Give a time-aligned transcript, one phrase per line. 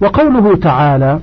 [0.00, 1.18] وقوله تعالى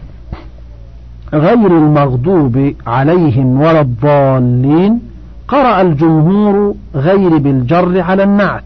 [1.33, 4.99] غير المغضوب عليهم ولا الضالين
[5.47, 8.63] قرأ الجمهور غير بالجر على النعت.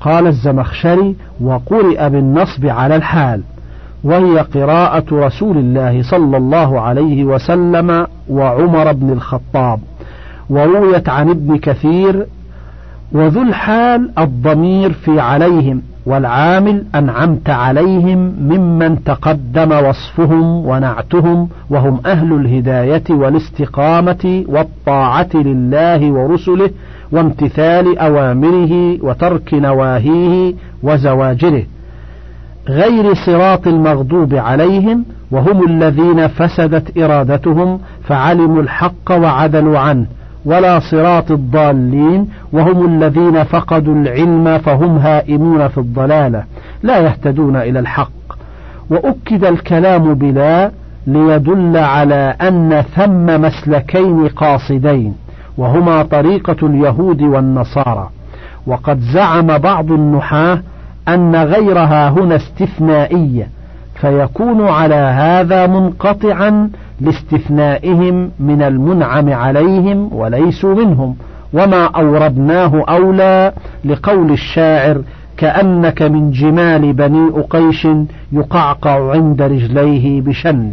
[0.00, 3.42] قال الزمخشري وقرئ بالنصب على الحال.
[4.04, 9.80] وهي قراءة رسول الله صلى الله عليه وسلم وعمر بن الخطاب.
[10.50, 12.26] ورويت عن ابن كثير
[13.12, 15.82] وذو الحال الضمير في عليهم.
[16.06, 26.70] والعامل أنعمت عليهم ممن تقدم وصفهم ونعتهم وهم أهل الهداية والاستقامة والطاعة لله ورسله
[27.12, 31.64] وامتثال أوامره وترك نواهيه وزواجره
[32.68, 40.06] غير صراط المغضوب عليهم وهم الذين فسدت إرادتهم فعلموا الحق وعدلوا عنه
[40.44, 46.44] ولا صراط الضالين وهم الذين فقدوا العلم فهم هائمون في الضلالة
[46.82, 48.10] لا يهتدون إلى الحق.
[48.90, 50.70] وأكد الكلام بلا
[51.06, 55.14] ليدل على أن ثم مسلكين قاصدين
[55.58, 58.10] وهما طريقة اليهود والنصارى.
[58.66, 60.62] وقد زعم بعض النحاة
[61.08, 63.48] أن غيرها هنا استثنائية
[63.94, 66.70] فيكون على هذا منقطعا
[67.02, 71.16] لاستثنائهم من المنعم عليهم وليسوا منهم.
[71.52, 73.52] وما أوردناه أولى
[73.84, 75.02] لقول الشاعر
[75.36, 77.88] كأنك من جمال بني أقيش
[78.32, 80.72] يقعقع عند رجليه بشن.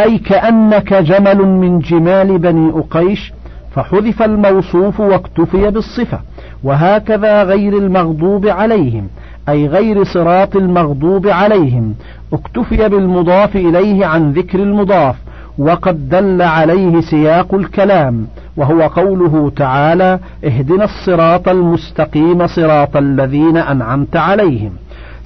[0.00, 3.32] أي كأنك جمل من جمال بني أقيش
[3.70, 6.20] فحذف الموصوف واكتفي بالصفة.
[6.64, 9.08] وهكذا غير المغضوب عليهم
[9.48, 11.94] أي غير صراط المغضوب عليهم.
[12.32, 15.16] اكتفي بالمضاف إليه عن ذكر المضاف
[15.58, 24.72] وقد دل عليه سياق الكلام وهو قوله تعالى اهدنا الصراط المستقيم صراط الذين أنعمت عليهم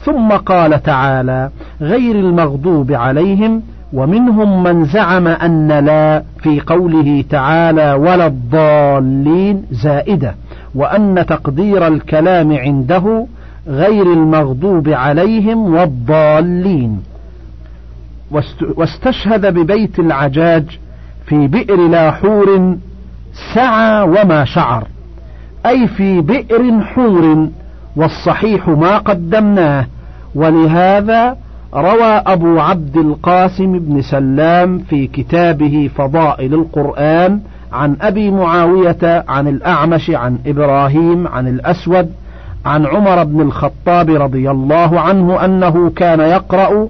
[0.04, 8.26] ثم قال تعالى غير المغضوب عليهم ومنهم من زعم أن لا في قوله تعالى ولا
[8.26, 10.34] الضالين زائدة
[10.74, 13.26] وأن تقدير الكلام عنده
[13.68, 17.02] غير المغضوب عليهم والضالين.
[18.76, 20.78] واستشهد ببيت العجاج
[21.26, 22.76] في بئر لاحور
[23.54, 24.86] سعى وما شعر
[25.66, 27.48] أي في بئر حور
[27.96, 29.86] والصحيح ما قدمناه.
[30.34, 31.36] ولهذا
[31.74, 37.40] روى أبو عبد القاسم بن سلام في كتابه فضائل القرآن
[37.72, 42.10] عن أبي معاوية عن الأعمش عن إبراهيم عن الأسود
[42.66, 46.88] عن عمر بن الخطاب رضي الله عنه أنه كان يقرأ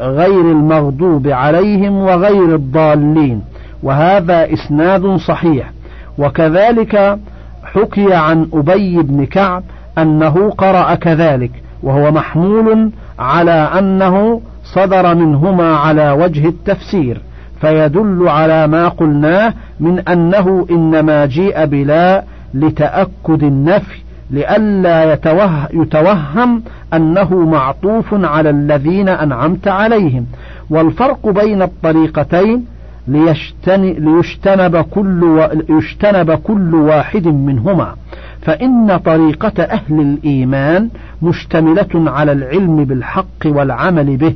[0.00, 3.42] غير المغضوب عليهم وغير الضالين
[3.82, 5.72] وهذا إسناد صحيح.
[6.18, 7.18] وكذلك
[7.64, 9.62] حكي عن أبي بن كعب
[9.98, 11.50] أنه قرأ كذلك
[11.82, 17.20] وهو محمول على أنه صدر منهما على وجه التفسير
[17.60, 26.62] فيدل على ما قلناه من أنه إنما جيء بلا لتأكد النفي لئلا يتوه يتوهم
[26.94, 30.26] أنه معطوف على الذين أنعمت عليهم.
[30.70, 32.64] والفرق بين الطريقتين
[33.08, 37.94] ليجتنب كل يجتنب كل واحد منهما.
[38.42, 40.88] فإن طريقة أهل الإيمان
[41.22, 44.34] مشتملة على العلم بالحق والعمل به.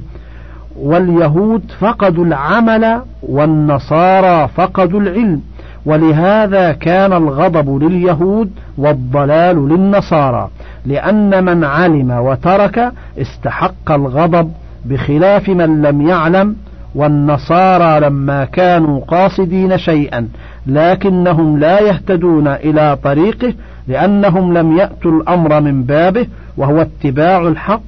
[0.77, 5.41] واليهود فقدوا العمل والنصارى فقدوا العلم.
[5.87, 10.49] ولهذا كان الغضب لليهود والضلال للنصارى
[10.87, 14.53] لأن من علم وترك استحق الغضب
[14.85, 16.57] بخلاف من لم يعلم
[16.95, 20.29] والنصارى لما كانوا قاصدين شيئا
[20.67, 23.55] لكنهم لا يهتدون إلى طريقه
[23.89, 27.81] لأنهم لم يأتوا الأمر من بابه وهو اتباع الحق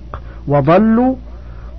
[0.49, 1.15] وضلوا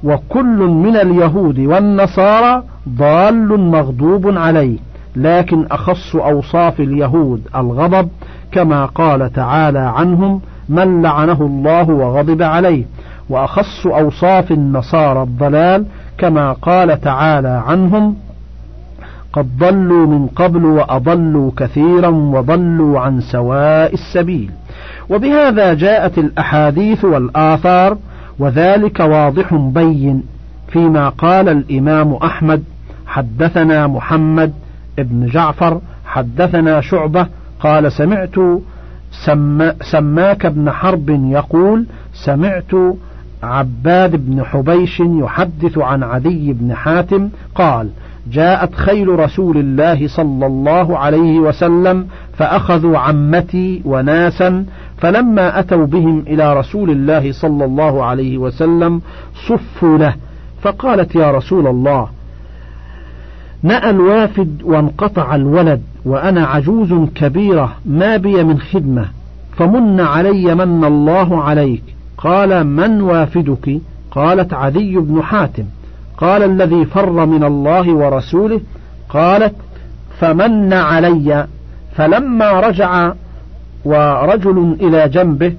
[0.04, 4.78] وكل من اليهود والنصارى ضال مغضوب عليه.
[5.18, 8.10] لكن أخص أوصاف اليهود الغضب
[8.52, 12.86] كما قال تعالى عنهم من لعنه الله وغضب عليه
[13.30, 15.86] وأخص أوصاف النصارى الضلال
[16.18, 18.16] كما قال تعالى عنهم
[19.34, 24.52] قد ضلوا من قبل وأضلوا كثيرا وضلوا عن سواء السبيل.
[25.10, 27.98] وبهذا جاءت الأحاديث والآثار
[28.40, 30.24] وذلك واضح بين
[30.68, 32.64] فيما قال الإمام أحمد
[33.08, 34.54] حدثنا محمد
[35.00, 37.28] ابن جعفر حدثنا شعبة
[37.60, 38.36] قال سمعت
[39.26, 42.72] سما سماك بن حرب يقول سمعت
[43.44, 47.90] عباد بن حبيش يحدث عن عدي بن حاتم قال
[48.32, 52.08] جاءت خيل رسول الله صلى الله عليه وسلم
[52.38, 54.66] فأخذوا عمتي وناسا
[54.98, 59.02] فلما أتوا بهم إلى رسول الله صلى الله عليه وسلم
[59.48, 60.16] صفوا له
[60.62, 62.10] فقالت يا رسول الله
[63.64, 69.06] نأى الوافد وانقطع الولد وأنا عجوز كبيرة ما بي من خدمة.
[69.58, 71.84] فمن علي من الله عليك.
[72.18, 73.80] قال من وافدك؟
[74.12, 75.64] قالت عدي بن حاتم.
[76.18, 78.62] قال الذي فر من الله ورسوله
[79.10, 79.56] قالت
[80.20, 81.48] فمن علي.
[81.96, 83.12] فلما رجع
[83.86, 85.54] ورجل إلى جنبه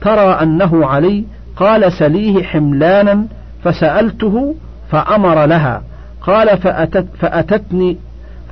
[0.00, 1.24] ترى أنه علي
[1.56, 3.26] قال سليه حملانا
[3.64, 4.54] فسألته
[4.90, 5.82] فأمر لها.
[6.26, 7.96] قال فأتت فأتتني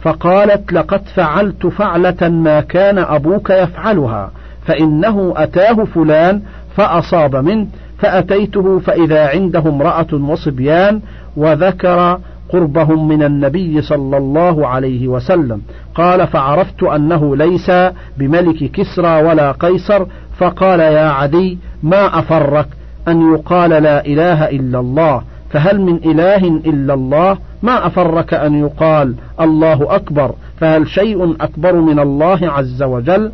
[0.03, 4.31] فقالت لقد فعلت فعلة ما كان أبوك يفعلها
[4.67, 6.43] فإنه أتاه فلان
[6.77, 7.67] فأصاب منه
[7.99, 11.01] فأتيته فإذا عنده امرأة وصبيان
[11.37, 12.19] وذكر
[12.49, 15.63] قربهم من النبي صلى الله عليه وسلم.
[15.95, 17.71] قال فعرفت أنه ليس
[18.19, 20.07] بملك كسرى ولا قيصر
[20.39, 22.67] فقال يا عدي ما أفرك
[23.09, 25.23] أن يقال لا إله إلا الله.
[25.55, 31.99] فهل من إله إلا الله؟ ما أفرك أن يقال الله أكبر؟ فهل شيء أكبر من
[31.99, 33.33] الله عز وجل؟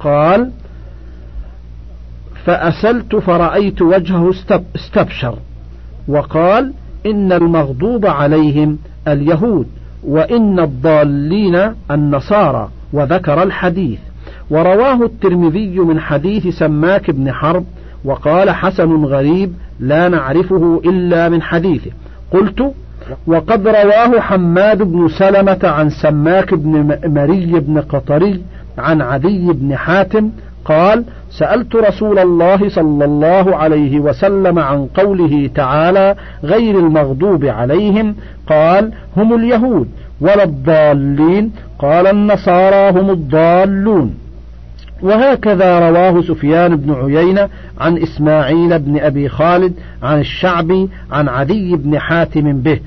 [0.00, 0.50] قال
[2.44, 4.30] فأسلت فرأيت وجهه
[4.76, 5.38] استبشر.
[6.08, 6.72] وقال
[7.06, 8.78] إن المغضوب عليهم
[9.08, 9.66] اليهود
[10.04, 13.98] وإن الضالين النصارى وذكر الحديث.
[14.50, 17.64] ورواه الترمذي من حديث سماك بن حرب
[18.04, 21.90] وقال حسن غريب لا نعرفه إلا من حديثه
[22.32, 22.72] قلت
[23.26, 28.42] وقد رواه حماد بن سلمة عن سماك بن مري بن قطري
[28.78, 30.30] عن عدي بن حاتم
[30.64, 36.14] قال سألت رسول الله صلى الله عليه وسلم عن قوله تعالى
[36.44, 38.14] غير المغضوب عليهم
[38.48, 39.88] قال هم اليهود
[40.20, 44.14] ولا الضالين قال النصارى هم الضالون.
[45.02, 47.48] وهكذا رواه سفيان بن عيينة
[47.80, 52.80] عن إسماعيل بن أبي خالد عن الشعبي عن عدي بن حاتم به.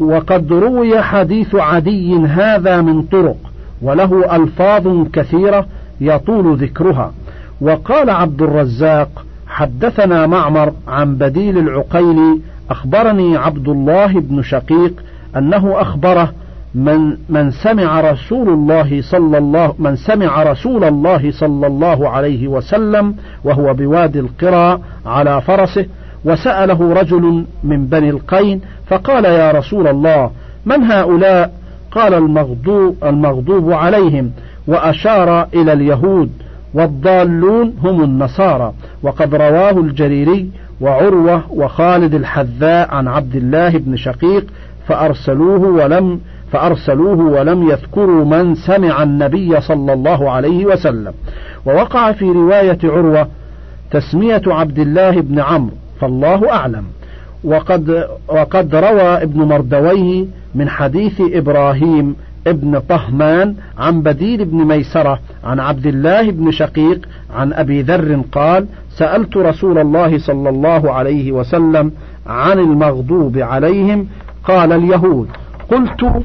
[0.00, 3.36] وقد روي حديث عدي هذا من طرق
[3.82, 5.66] وله ألفاظ كثيرة
[6.00, 7.12] يطول ذكرها.
[7.60, 12.40] وقال عبد الرزاق حدثنا معمر عن بديل العقيلي
[12.70, 14.92] أخبرني عبد الله بن شقيق
[15.36, 16.32] أنه أخبره
[16.74, 23.16] من من سمع رسول الله صلى الله من سمع رسول الله صلى الله عليه وسلم
[23.44, 25.86] وهو بوادي القرى على فرسه
[26.24, 30.30] وسأله رجل من بني القين فقال يا رسول الله
[30.66, 31.52] من هؤلاء؟
[31.90, 34.30] قال المغضوب المغضوب عليهم
[34.66, 36.30] وأشار إلى اليهود
[36.74, 38.72] والضالون هم النصارى
[39.02, 40.50] وقد رواه الجريري
[40.80, 44.46] وعروة وخالد الحذاء عن عبد الله بن شقيق
[44.86, 46.20] فأرسلوه ولم
[46.54, 51.12] فأرسلوه ولم يذكروا من سمع النبي صلى الله عليه وسلم.
[51.66, 53.28] ووقع في رواية عروة
[53.90, 56.84] تسمية عبد الله بن عمرو فالله أعلم.
[57.44, 62.16] وقد وقد روى ابن مردويه من حديث إبراهيم
[62.46, 67.00] ابن طهمان عن بديل بن ميسرة عن عبد الله بن شقيق
[67.36, 68.66] عن أبي ذر قال
[68.96, 71.92] سألت رسول الله صلى الله عليه وسلم
[72.26, 74.06] عن المغضوب عليهم
[74.44, 75.28] قال اليهود
[75.70, 76.24] قلت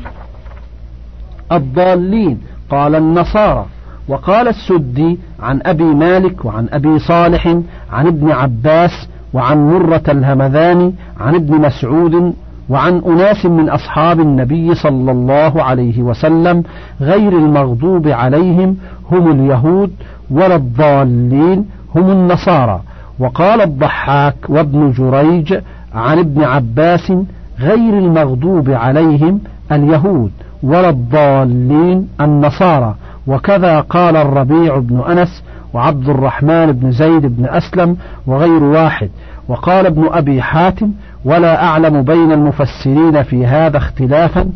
[1.52, 3.66] الضالين قال النصارى.
[4.08, 7.48] وقال السدي عن أبي مالك وعن أبي صالح
[7.92, 12.34] عن ابن عباس وعن مرة الهمذاني عن ابن مسعود
[12.70, 16.64] وعن أناس من أصحاب النبي صلى الله عليه وسلم
[17.02, 18.78] غير المغضوب عليهم
[19.12, 19.92] هم اليهود
[20.32, 21.66] ولا الضالين
[21.96, 22.82] هم النصارى.
[23.20, 25.60] وقال الضحاك وابن جريج
[25.94, 27.14] عن ابن عباس
[27.60, 29.40] غير المغضوب عليهم
[29.72, 30.32] اليهود.
[30.64, 32.96] ولا الضالين النصارى.
[33.28, 37.98] وكذا قال الربيع بن أنس وعبد الرحمن بن زيد بن أسلم
[38.28, 39.10] وغير واحد.
[39.48, 40.92] وقال ابن أبي حاتم
[41.26, 44.50] ولا أعلم بين المفسرين في هذا اختلافا.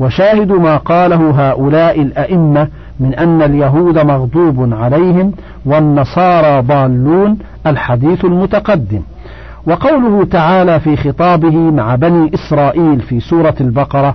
[0.00, 2.68] وشاهد ما قاله هؤلاء الأئمة
[3.00, 5.32] من أن اليهود مغضوب عليهم
[5.66, 9.00] والنصارى ضالون الحديث المتقدم.
[9.66, 14.14] وقوله تعالى في خطابه مع بني إسرائيل في سورة البقرة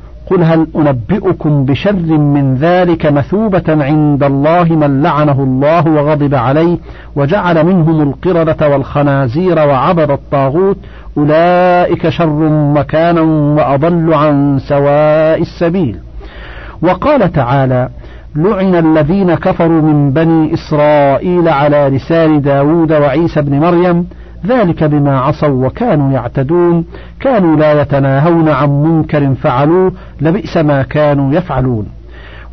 [0.31, 6.77] قل هل أنبئكم بشر من ذلك مثوبة عند الله من لعنه الله وغضب عليه
[7.15, 10.77] وجعل منهم القردة والخنازير وعبد الطاغوت
[11.17, 15.97] أولئك شر مكانا وأضل عن سواء السبيل
[16.81, 17.89] وقال تعالى
[18.35, 24.07] لعن الذين كفروا من بني إسرائيل على لسان داود وعيسى بن مريم
[24.45, 26.85] ذلك بما عصوا وكانوا يعتدون
[27.19, 31.87] كانوا لا يتناهون عن منكر فعلوه لبئس ما كانوا يفعلون.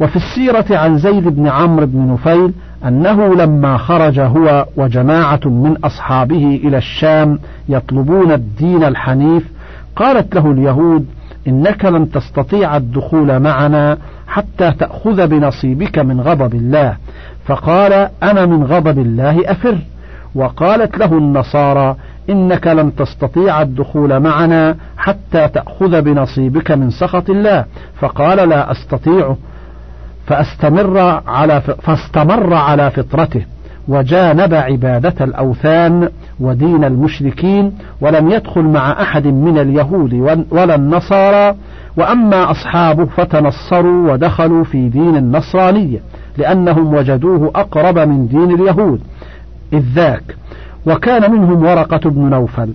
[0.00, 2.52] وفي السيرة عن زيد بن عمرو بن نفيل
[2.87, 9.45] أنه لما خرج هو وجماعة من أصحابه إلى الشام يطلبون الدين الحنيف
[9.97, 11.07] قالت له اليهود
[11.49, 16.97] إنك لن تستطيع الدخول معنا حتى تأخذ بنصيبك من غضب الله.
[17.47, 19.78] فقال أنا من غضب الله أفر.
[20.35, 21.97] وقالت له النصارى
[22.30, 27.64] إنك لن تستطيع الدخول معنا حتى تأخذ بنصيبك من سخط الله.
[28.00, 29.37] فقال لا أستطيع.
[30.26, 33.42] فاستمر على فاستمر على فطرته.
[33.88, 36.08] وجانب عبادة الأوثان
[36.40, 40.14] ودين المشركين ولم يدخل مع أحد من اليهود
[40.50, 41.56] ولا النصارى.
[41.97, 45.99] وأما أصحابه فتنصروا ودخلوا في دين النصرانية
[46.37, 49.00] لأنهم وجدوه أقرب من دين اليهود.
[49.72, 50.37] إذ ذاك
[50.87, 52.72] وكان منهم ورقة بن نوفل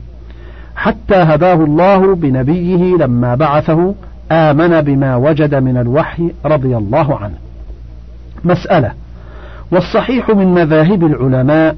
[0.76, 3.96] حتى هداه الله بنبيه لما بعثه
[4.32, 7.36] آمن بما وجد من الوحي رضي الله عنه.
[8.44, 8.92] مسألة
[9.72, 11.76] والصحيح من مذاهب العلماء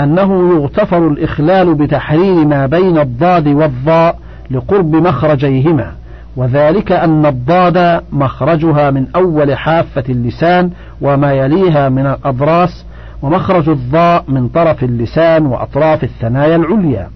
[0.00, 4.18] أنه يغتفر الإخلال بتحرير ما بين الضاد والضاء
[4.50, 5.92] لقرب مخرجيهما
[6.36, 12.84] وذلك أن الضاد مخرجها من أول حافة اللسان وما يليها من الأضراس
[13.22, 17.08] ومخرج الضاء من طرف اللسان وأطراف الثنايا العليا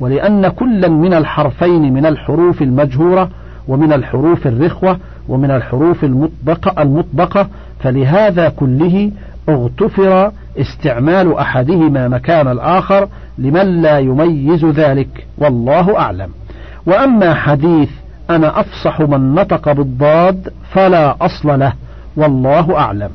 [0.00, 3.28] ولأن كلا من الحرفين من الحروف المجهورة
[3.68, 7.48] ومن الحروف الرخوة ومن الحروف المطبقة, المطبقة
[7.80, 9.10] فلهذا كله
[9.48, 16.28] اغتفر استعمال أحدهما مكان الآخر لمن لا يميز ذلك والله أعلم.
[16.86, 17.90] وأما حديث
[18.30, 21.72] أنا أفصح من نطق بالضاد فلا أصل له
[22.16, 23.10] والله أعلم.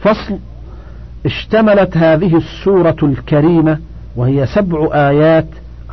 [0.00, 0.38] فصل
[1.26, 3.78] اشتملت هذه السورة الكريمة
[4.16, 5.46] وهي سبع آيات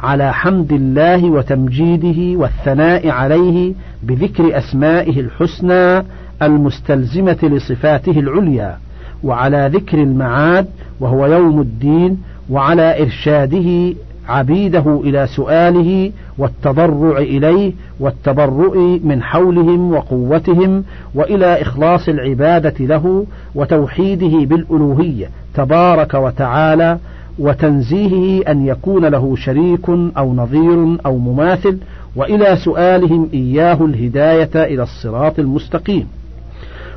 [0.04, 6.04] على حمد الله وتمجيده والثناء عليه بذكر أسمائه الحسنى
[6.42, 8.78] المستلزمة لصفاته العليا
[9.24, 10.68] وعلى ذكر المعاد
[11.00, 12.18] وهو يوم الدين
[12.50, 13.94] وعلى إرشاده
[14.30, 20.84] عبيده إلى سؤاله والتضرع إليه والتبرؤ من حولهم وقوتهم
[21.16, 26.98] وإلى إخلاص العبادة له وتوحيده بالألوهية تبارك وتعالى
[27.40, 31.78] وتنزيهه أن يكون له شريك أو نظير أو مماثل
[32.16, 36.08] وإلى سؤالهم إياه الهداية إلى الصراط المستقيم.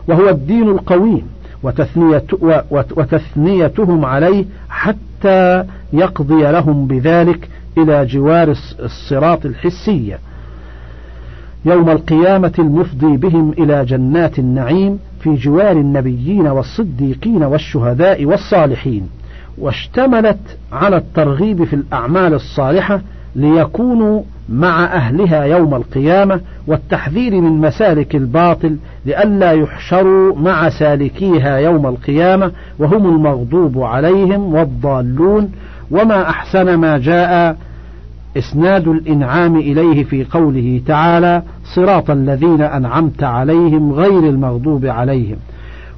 [0.08, 1.22] وهو الدين القويم.
[2.70, 10.18] وتثنيتهم عليه حتى يقضي لهم بذلك إلى جوار الصراط الحسية.
[11.64, 19.08] يوم القيامة المفضي بهم إلى جنات النعيم في جوار النبيين والصديقين والشهداء والصالحين.
[19.58, 23.00] واشتملت على الترغيب في الأعمال الصالحة
[23.36, 32.52] ليكونوا مع أهلها يوم القيامة والتحذير من مسالك الباطل لئلا يحشروا مع سالكيها يوم القيامة
[32.78, 35.52] وهم المغضوب عليهم والضالون
[35.90, 37.56] وما أحسن ما جاء
[38.38, 41.42] إسناد الإنعام إليه في قوله تعالى
[41.74, 45.36] صراط الذين أنعمت عليهم غير المغضوب عليهم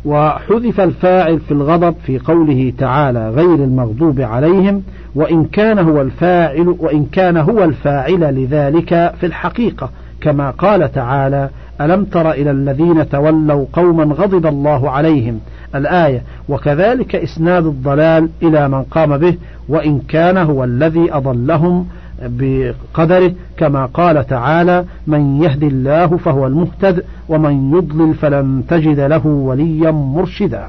[0.04, 4.82] وحذف الفاعل في الغضب في قوله تعالى غير المغضوب عليهم
[5.14, 9.90] وإن كان هو الفاعل وإن كان هو الفاعل لذلك في الحقيقة.
[10.20, 15.40] كما قال تعالى ألم تر إلى الذين تولوا قوما غضب الله عليهم؟
[15.74, 19.36] الآية وكذلك إسناد الضلال إلى من قام به
[19.68, 21.86] وإن كان هو الذي أضلهم
[22.22, 29.90] بقدره كما قال تعالى من يهد الله فهو المهتد ومن يضلل فلن تجد له وليا
[29.90, 30.68] مرشدا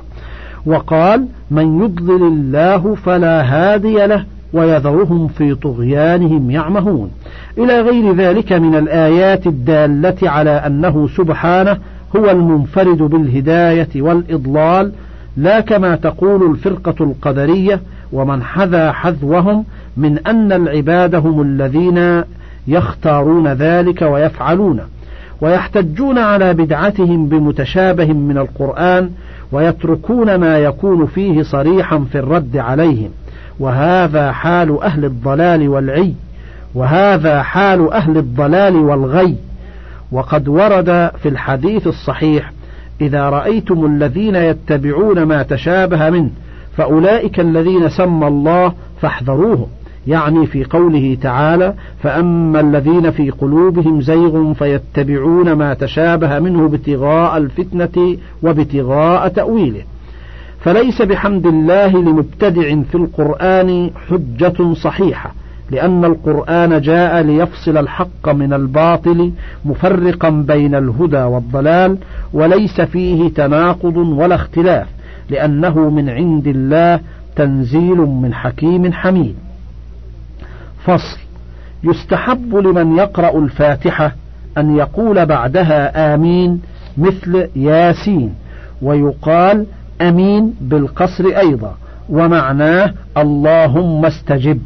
[0.66, 7.12] وقال من يضلل الله فلا هادي له ويذرهم في طغيانهم يعمهون
[7.58, 11.78] إلى غير ذلك من الآيات الدالة على أنه سبحانه
[12.16, 14.92] هو المنفرد بالهداية والإضلال
[15.38, 19.66] لا كما تقول الفرقة القدرية ومن حذا حذوهم
[19.98, 22.24] من أن العباد هم الذين
[22.68, 24.82] يختارون ذلك ويفعلون
[25.42, 29.10] ويحتجون على بدعتهم بمتشابه من القرآن
[29.52, 33.10] ويتركون ما يكون فيه صريحا في الرد عليهم.
[33.60, 36.14] وهذا حال أهل الضلال والعي
[36.76, 39.36] وهذا حال أهل الضلال والغي.
[40.12, 42.52] وقد ورد في الحديث الصحيح
[43.02, 46.30] إذا رأيتم الذين يتبعون ما تشابه منه
[46.78, 49.68] فأولئك الذين سمى الله فاحذروهم
[50.08, 58.18] يعني في قوله تعالى فأما الذين في قلوبهم زيغ فيتبعون ما تشابه منه ابتغاء الفتنة
[58.42, 59.82] وابتغاء تأويله.
[60.60, 65.34] فليس بحمد الله لمبتدع في القرآن حجة صحيحة
[65.72, 69.32] لأن القرآن جاء ليفصل الحق من الباطل
[69.66, 71.98] مفرقا بين الهدى والضلال
[72.34, 74.88] وليس فيه تناقض ولا اختلاف.
[75.30, 77.00] لأنه من عند الله
[77.36, 79.36] تنزيل من حكيم حميد.
[80.84, 81.18] فصل.
[81.84, 84.16] يستحب لمن يقرأ الفاتحة
[84.58, 86.62] أن يقول بعدها آمين
[86.98, 88.34] مثل ياسين
[88.82, 89.66] ويقال
[90.02, 91.76] أمين بالقصر أيضا
[92.10, 94.62] ومعناه اللهم استجب.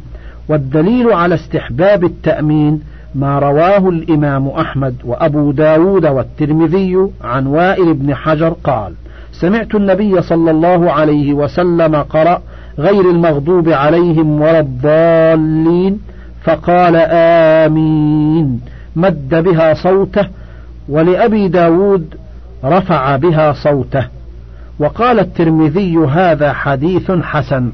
[0.48, 2.80] والدليل على استحباب التأمين
[3.14, 8.92] ما رواه الإمام أحمد وأبو داود والترمذي عن وائل بن حجر قال
[9.32, 12.42] سمعت النبي صلى الله عليه وسلم قرأ
[12.78, 16.00] غير المغضوب عليهم ولا الضالين
[16.44, 18.60] فقال آمين.
[18.96, 20.28] مد بها صوته
[20.88, 22.14] ولأبي داود
[22.64, 24.06] رفع بها صوته.
[24.78, 27.70] وقال الترمذي هذا حديث حسن.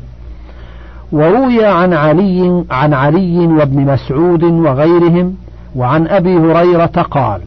[1.13, 5.35] وروي عن علي عن علي وابن مسعود وغيرهم
[5.77, 7.41] وعن أبي هريرة قال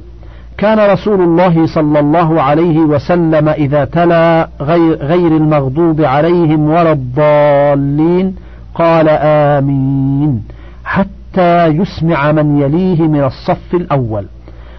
[0.59, 8.35] كان رسول الله صلى الله عليه وسلم إذا تلا غير, غير المغضوب عليهم ولا الضالين
[8.75, 10.43] قال آمين
[10.85, 14.25] حتى يسمع من يليه من الصف الأول.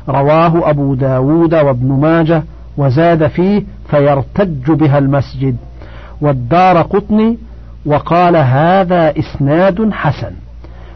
[0.09, 2.43] رواه أبو داود وابن ماجه
[2.77, 5.57] وزاد فيه فيرتج بها المسجد.
[6.21, 7.39] والدار قطني
[7.87, 10.33] وقال هذا إسناد حسن.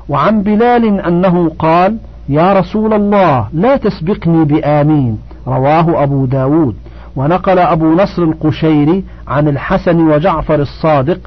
[0.09, 1.97] وعن بلال أنه قال
[2.29, 5.19] يا رسول الله لا تسبقني بآمين.
[5.47, 6.77] رواه أبو داود.
[7.17, 11.19] ونقل أبو نصر القشيري عن الحسن وجعفر الصادق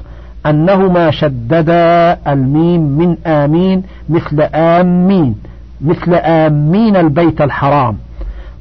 [0.46, 5.34] أنهما شددا الميم من آمين مثل آمين
[5.80, 7.96] مثل آمين البيت الحرام.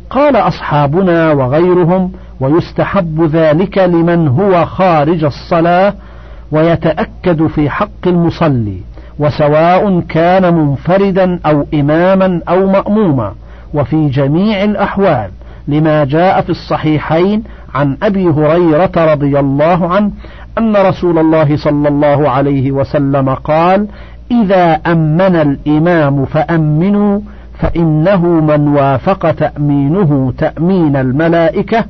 [0.10, 5.94] قال أصحابنا وغيرهم ويستحب ذلك لمن هو خارج الصلاة
[6.52, 8.78] ويتأكد في حق المصلي.
[9.20, 13.34] وسواء كان منفردا أو إماما أو مأموما
[13.74, 15.30] وفي جميع الأحوال
[15.68, 17.44] لما جاء في الصحيحين
[17.76, 20.12] عن أبي هريرة رضي الله عنه
[20.58, 23.88] أن رسول الله صلى الله عليه وسلم قال
[24.32, 27.20] إذا أمن الإمام فأمنوا
[27.60, 31.86] فإنه من وافق تأمينه تأمين الملائكة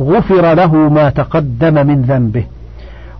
[0.00, 2.44] غفر له ما تقدم من ذنبه.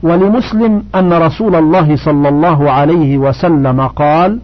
[0.02, 4.38] ولمسلم أن رسول الله صلى الله عليه وسلم قال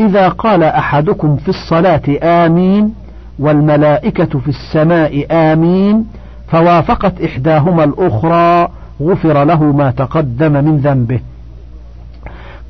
[0.00, 2.94] إذا قال أحدكم في الصلاة آمين
[3.38, 6.06] والملائكة في السماء آمين
[6.48, 8.68] فوافقت إحداهما الأخرى
[9.02, 11.20] غفر له ما تقدم من ذنبه.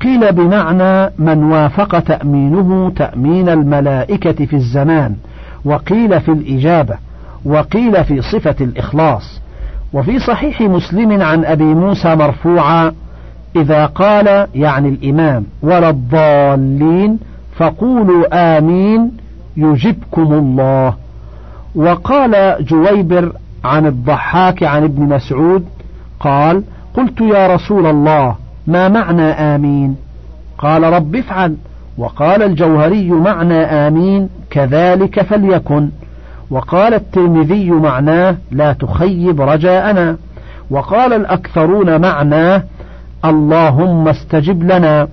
[0.01, 5.15] قيل بمعنى من وافق تأمينه تأمين الملائكة في الزمان
[5.65, 6.97] وقيل في الإجابة
[7.45, 9.41] وقيل في صفة الإخلاص.
[9.93, 12.93] وفي صحيح مسلم عن أبي موسى مرفوعا
[13.55, 17.19] إذا قال يعني الإمام ولا الضالين
[17.57, 19.11] فقولوا آمين
[19.57, 20.93] يجبكم الله.
[21.75, 23.31] وقال جويبر
[23.63, 25.65] عن الضحاك عن ابن مسعود
[26.19, 28.35] قال قلت يا رسول الله
[28.67, 29.95] ما معنى آمين؟
[30.57, 31.55] قال رب افعل.
[31.97, 35.89] وقال الجوهري معنى آمين كذلك فليكن.
[36.51, 40.17] وقال الترمذي معناه لا تخيب رجاءنا.
[40.71, 42.63] وقال الأكثرون معناه
[43.25, 45.07] اللهم استجب لنا.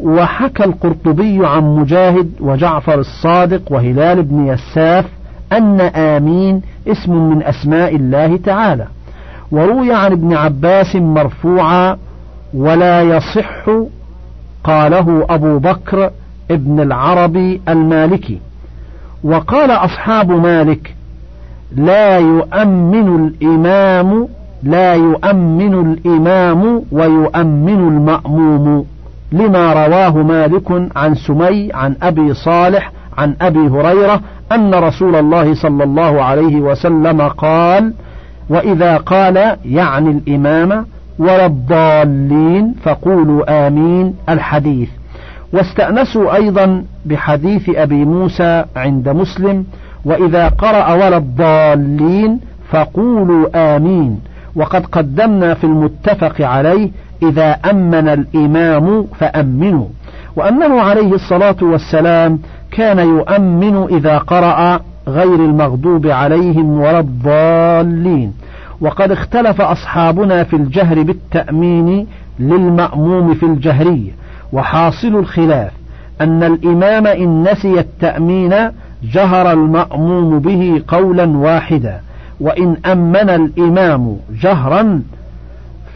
[0.00, 5.04] وحكى القرطبي عن مجاهد وجعفر الصادق وهلال بن يساف
[5.52, 8.86] أن آمين اسم من أسماء الله تعالى.
[9.50, 11.96] وروي عن ابن عباس مرفوعا
[12.54, 13.70] ولا يصح
[14.64, 16.10] قاله أبو بكر
[16.50, 18.38] ابن العربي المالكي.
[19.24, 20.94] وقال أصحاب مالك
[21.76, 24.28] لا يؤمن الإمام
[24.62, 28.84] لا يؤمن الإمام ويؤمن المأموم.
[29.32, 34.20] لما رواه مالك عن سمي عن أبي صالح عن أبي هريرة
[34.52, 37.92] أن رسول الله صلى الله عليه وسلم قال
[38.48, 40.86] وإذا قال يعني الإمام
[41.18, 44.88] ولا الضالين فقولوا آمين الحديث.
[45.52, 49.64] واستأنسوا أيضا بحديث أبي موسى عند مسلم
[50.04, 54.20] وإذا قرأ ولا الضالين فقولوا آمين.
[54.56, 56.90] وقد قدمنا في المتفق عليه
[57.22, 59.86] إذا أمن الإمام فأمنوا.
[60.36, 62.38] وأنه عليه الصلاة والسلام
[62.70, 68.32] كان يؤمن إذا قرأ غير المغضوب عليهم ولا الضالين.
[68.80, 72.06] وقد اختلف أصحابنا في الجهر بالتأمين
[72.38, 74.10] للمأموم في الجهرية.
[74.52, 75.72] وحاصل الخلاف
[76.20, 78.54] أن الإمام إن نسي التأمين
[79.02, 82.00] جهر المأموم به قولا واحدا
[82.40, 85.02] وإن أمن الإمام جهرا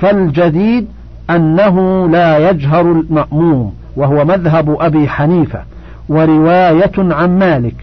[0.00, 0.88] فالجديد
[1.30, 5.62] أنه لا يجهر المأموم وهو مذهب أبي حنيفة
[6.08, 7.74] ورواية عن مالك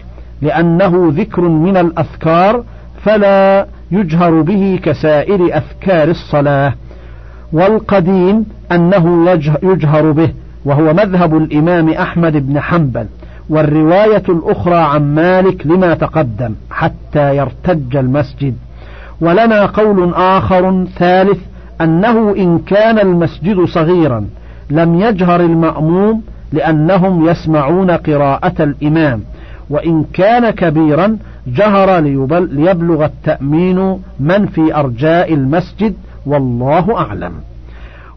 [0.42, 2.64] لأنه ذكر من الأذكار
[3.04, 6.74] فلا يجهر به كسائر أذكار الصلاة
[7.52, 9.30] والقديم أنه
[9.62, 10.32] يجهر به
[10.64, 13.06] وهو مذهب الإمام أحمد بن حنبل
[13.50, 18.54] والرواية الأخرى عن مالك لما تقدم حتى يرتج المسجد.
[19.20, 21.38] ولنا قول آخر ثالث
[21.80, 24.26] أنه إن كان المسجد صغيرا
[24.70, 29.22] لم يجهر المأموم لأنهم يسمعون قراءة الإمام
[29.70, 31.98] وإن كان كبيرا جهر
[32.30, 35.94] ليبلغ التأمين من في أرجاء المسجد
[36.26, 37.32] والله أعلم.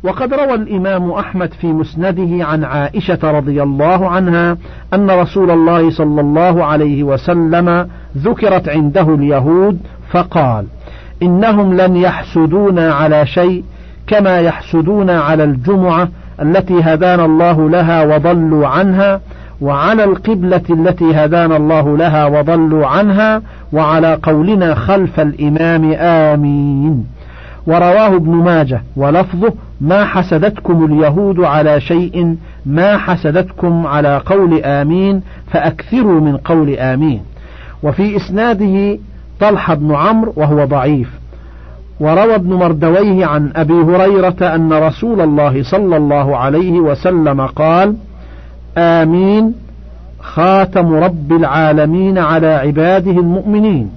[0.04, 4.58] وقد روى الإمام أحمد في مسنده عن عائشة رضي الله عنها
[4.94, 7.88] أن رسول الله صلى الله عليه وسلم
[8.18, 9.80] ذكرت عنده اليهود
[10.12, 10.66] فقال
[11.24, 13.64] إنهم لن يحسدونا على شيء
[14.08, 16.10] كما يحسدون على الجمعة
[16.42, 19.22] التي هدانا الله لها وضلوا عنها
[19.62, 23.42] وعلى القبلة التي هدانا الله لها وضلوا عنها
[23.74, 27.06] وعلى قولنا خلف الإمام آمين.
[27.68, 35.22] ورواه ابن ماجه ولفظه ما حسدتكم اليهود على شيء ما حسدتكم على قول آمين
[35.52, 37.22] فأكثروا من قول آمين.
[37.84, 39.00] وفي إسناده
[39.40, 41.10] طلحة بن عمرو وهو ضعيف.
[42.00, 47.96] وروى ابن مردويه عن أبي هريرة أن رسول الله صلى الله عليه وسلم قال
[48.78, 49.54] آمين
[50.20, 53.90] خاتم رب العالمين على عباده المؤمنين.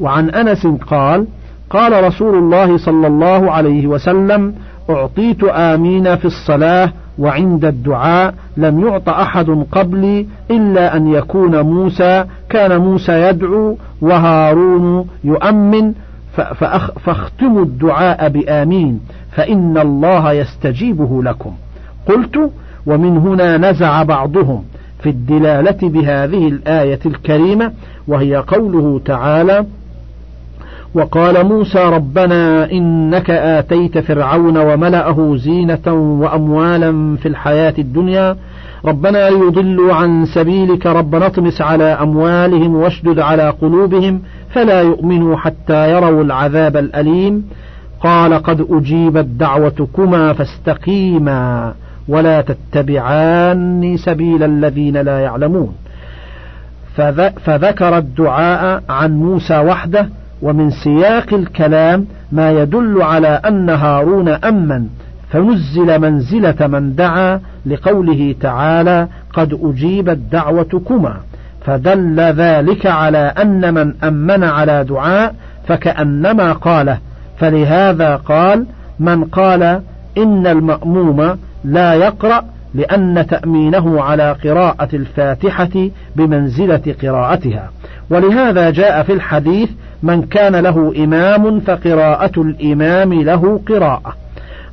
[0.00, 1.26] وعن أنس قال
[1.70, 4.54] قال رسول الله صلى الله عليه وسلم
[4.90, 12.80] أعطيت آمين في الصلاة وعند الدعاء لم يعط أحد قبلي إلا أن يكون موسى كان
[12.80, 15.92] موسى يدعو وهارون يؤمن
[17.04, 19.00] فاختموا الدعاء بآمين
[19.32, 21.52] فإن الله يستجيبه لكم.
[22.08, 22.50] قلت
[22.86, 24.64] ومن هنا نزع بعضهم
[25.02, 27.72] في الدلالة بهذه الآية الكريمة
[28.08, 29.66] وهي قوله تعالى
[30.96, 38.36] وقال موسى ربنا إنك آتيت فرعون وملأه زينة وأموالا في الحياة الدنيا.
[38.84, 46.22] ربنا ليضلوا عن سبيلك ربنا اطمس على أموالهم واشدد على قلوبهم فلا يؤمنوا حتى يروا
[46.24, 47.48] العذاب الأليم.
[48.00, 51.74] قال قد أجيبت دعوتكما فاستقيما
[52.08, 55.74] ولا تتبعان سبيل الذين لا يعلمون.
[57.44, 60.08] فذكر الدعاء عن موسى وحده
[60.42, 64.86] ومن سياق الكلام ما يدل على أن هارون أمن
[65.30, 71.16] فنزل منزلة من دعا لقوله تعالى قد أجيبت دعوتكما
[71.64, 75.34] فدل ذلك على أن من أمن على دعاء
[75.66, 76.98] فكأنما قاله.
[77.38, 78.66] فلهذا قال
[79.00, 79.62] من قال
[80.18, 82.44] إن المأموم لا يقرأ
[82.76, 87.70] لأن تأمينه على قراءة الفاتحة بمنزلة قراءتها.
[88.10, 89.70] ولهذا جاء في الحديث
[90.02, 94.14] من كان له إمام فقراءة الإمام له قراءة.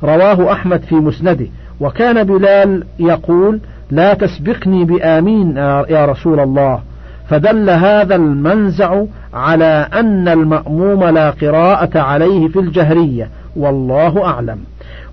[0.04, 1.46] رواه أحمد في مسنده.
[1.80, 5.56] وكان بلال يقول لا تسبقني بآمين
[5.88, 6.80] يا رسول الله.
[7.28, 9.02] فدل هذا المنزع
[9.34, 13.28] على أن المأموم لا قراءة عليه في الجهرية.
[13.56, 14.58] والله أعلم.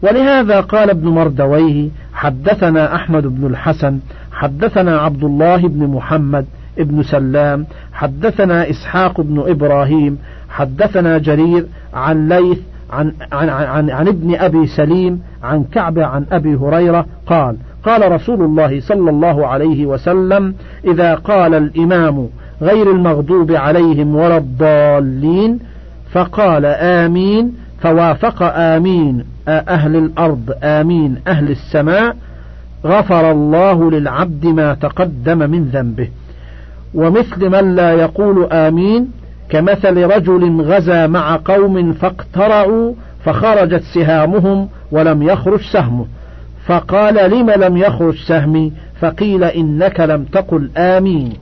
[0.04, 4.00] ولهذا قال ابن مردويه حدثنا أحمد بن الحسن
[4.32, 6.46] حدثنا عبد الله بن محمد
[6.80, 10.18] ابن سلام حدثنا إسحاق بن إبراهيم
[10.50, 12.60] حدثنا جرير عن ليث
[12.92, 18.42] عن, عن, عن, عن ابن أبي سليم عن كعب عن أبي هريرة قال قال رسول
[18.42, 22.28] الله صلى الله عليه وسلم إذا قال الإمام
[22.62, 25.60] غير المغضوب عليهم ولا الضالين
[26.12, 29.31] فقال آمين فوافق آمين.
[29.47, 31.21] أهل الأرض آمين.
[31.27, 32.15] أهل السماء
[32.86, 36.08] غفر الله للعبد ما تقدم من ذنبه.
[36.93, 39.08] ومثل من لا يقول آمين
[39.49, 42.93] كمثل رجل غزا مع قوم فاقترعوا
[43.25, 46.06] فخرجت سهامهم ولم يخرج سهمه.
[46.65, 51.34] فقال لم لم يخرج سهمي؟ فقيل إنك لم تقل آمين.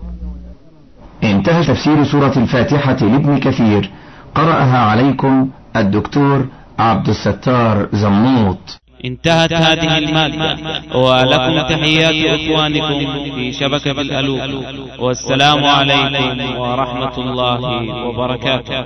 [1.23, 3.89] انتهى تفسير سورة الفاتحة لابن كثير.
[4.35, 6.45] قرأها عليكم الدكتور
[6.79, 10.57] عبد الستار زموط انتهت هذه المادة
[10.95, 12.99] ولكم تحيات إخوانكم
[13.35, 14.43] في شبكة الألوف.
[14.99, 17.61] والسلام عليكم ورحمة الله
[18.05, 18.85] وبركاته.